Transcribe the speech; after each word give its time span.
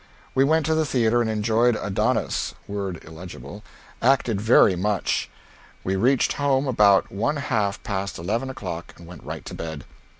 We 0.33 0.43
went 0.43 0.65
to 0.65 0.73
the 0.73 0.83
theatre 0.83 1.21
and 1.21 1.29
enjoyed 1.29 1.75
"Adonis" 1.79 2.55
[word 2.67 3.03
illegible] 3.05 3.61
acted 4.01 4.41
very 4.41 4.75
much. 4.75 5.29
We 5.83 5.95
reached 5.95 6.33
home 6.33 6.67
about 6.67 7.09
1/2 7.11 7.83
past 7.83 8.17
eleven 8.17 8.49
o'clock 8.49 8.95
and 8.97 9.05
went 9.05 9.21
right 9.23 9.45
to 9.45 9.53
bed. 9.53 9.83